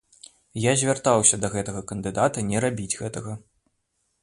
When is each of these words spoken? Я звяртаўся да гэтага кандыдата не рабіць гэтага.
Я 0.61 0.71
звяртаўся 0.81 1.39
да 1.43 1.51
гэтага 1.57 1.85
кандыдата 1.93 2.47
не 2.49 2.65
рабіць 2.67 2.99
гэтага. 3.05 3.37